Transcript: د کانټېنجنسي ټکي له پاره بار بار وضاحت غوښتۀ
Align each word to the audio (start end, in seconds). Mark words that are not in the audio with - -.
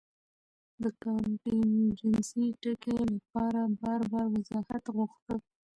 د 0.81 0.83
کانټېنجنسي 1.03 2.45
ټکي 2.61 2.95
له 3.09 3.17
پاره 3.31 3.63
بار 3.81 4.01
بار 4.11 4.25
وضاحت 4.35 4.83
غوښتۀ 4.95 5.35